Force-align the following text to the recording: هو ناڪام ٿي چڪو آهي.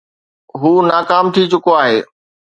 هو 0.59 0.71
ناڪام 0.91 1.25
ٿي 1.33 1.43
چڪو 1.51 1.71
آهي. 1.83 1.99